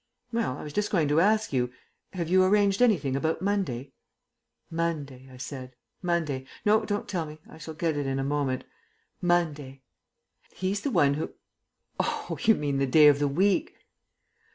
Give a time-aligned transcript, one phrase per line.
[0.33, 1.71] "Well, I was just going to ask you
[2.13, 3.93] have you arranged anything about Monday?"
[4.71, 6.47] "Monday," I said, "Monday.
[6.65, 8.63] No, don't tell me I shall get it in a moment.
[9.21, 9.83] Monday...
[10.55, 11.35] He's the one who
[11.99, 13.75] Oh, you mean the day of the week?"